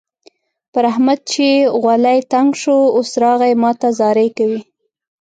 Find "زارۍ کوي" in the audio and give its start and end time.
3.99-4.61